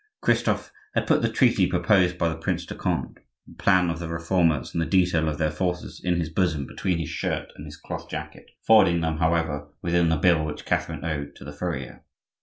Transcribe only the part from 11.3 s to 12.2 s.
to the furrier.